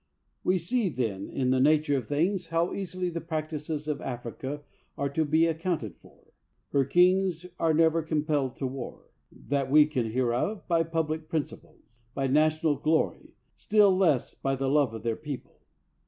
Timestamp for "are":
4.97-5.09, 7.59-7.71